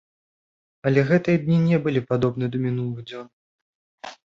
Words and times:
Але 0.89 1.03
гэтыя 1.09 1.37
дні 1.43 1.59
не 1.67 1.77
былі 1.85 2.01
падобны 2.13 2.45
да 2.57 2.65
мінулых 2.65 2.99
дзён. 3.13 3.31